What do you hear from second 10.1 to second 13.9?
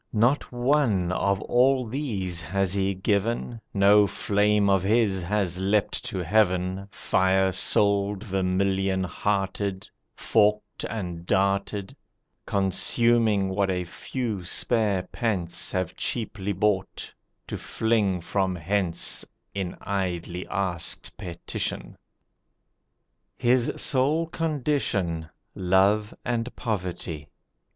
Forked, and darted, Consuming what a